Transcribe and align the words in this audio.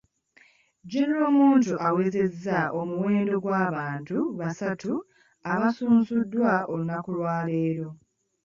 General 0.91 1.29
Muntu 1.39 1.73
awezezza 1.87 2.59
omuwendo 2.79 3.35
gw'abantu 3.43 4.17
basatu 4.39 4.91
abasunsuddwa 5.51 6.53
olunaku 6.71 7.09
lwaleero, 7.17 7.87